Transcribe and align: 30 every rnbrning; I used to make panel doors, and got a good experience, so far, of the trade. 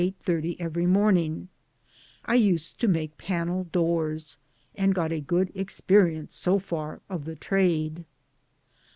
30 0.21 0.59
every 0.59 0.85
rnbrning; 0.87 1.45
I 2.25 2.33
used 2.33 2.79
to 2.81 2.87
make 2.87 3.19
panel 3.19 3.65
doors, 3.65 4.39
and 4.73 4.95
got 4.95 5.11
a 5.11 5.19
good 5.19 5.51
experience, 5.53 6.35
so 6.35 6.57
far, 6.57 7.01
of 7.07 7.25
the 7.25 7.35
trade. 7.35 8.03